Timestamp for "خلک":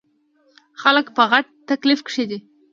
0.81-1.07